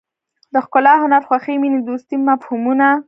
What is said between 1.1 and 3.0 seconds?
خوښۍ مینې دوستۍ مفهومونه.